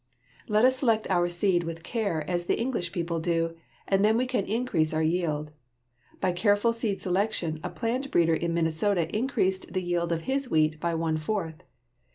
[0.47, 3.55] Let us select our seed with care, as the English people do,
[3.87, 5.51] and then we can increase our yield.
[6.19, 10.79] By careful seed selection a plant breeder in Minnesota increased the yield of his wheat
[10.79, 11.61] by one fourth.